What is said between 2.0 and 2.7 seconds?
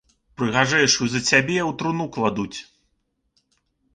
кладуць.